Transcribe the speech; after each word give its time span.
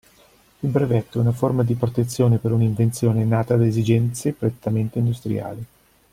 Il 0.61 0.67
brevetto 0.71 1.19
è 1.19 1.21
una 1.21 1.31
forma 1.31 1.61
di 1.61 1.75
protezione 1.75 2.39
per 2.39 2.53
un'invenzione 2.53 3.23
nata 3.23 3.55
da 3.55 3.67
esigenze 3.67 4.33
prettamente 4.33 4.97
industriali. 4.97 5.63